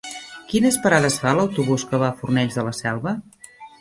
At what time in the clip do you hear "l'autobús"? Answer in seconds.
1.39-1.85